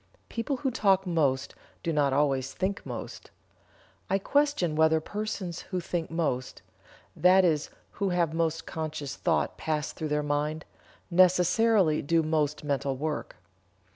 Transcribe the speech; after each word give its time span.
People 0.29 0.57
who 0.57 0.71
talk 0.71 1.05
most 1.05 1.53
do 1.83 1.93
not 1.93 2.11
always 2.11 2.53
think 2.53 2.83
most. 2.83 3.29
I 4.09 4.17
question 4.17 4.75
whether 4.75 4.99
persons 4.99 5.59
who 5.69 5.79
think 5.79 6.09
most 6.09 6.63
that 7.15 7.45
is 7.45 7.69
who 7.91 8.09
have 8.09 8.33
most 8.33 8.65
conscious 8.65 9.15
thought 9.15 9.59
pass 9.59 9.93
through 9.93 10.07
their 10.07 10.23
mind 10.23 10.65
necessarily 11.11 12.01
do 12.01 12.23
most 12.23 12.63
mental 12.63 12.97
work. 12.97 13.35